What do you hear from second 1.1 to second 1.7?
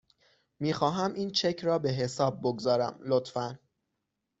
این چک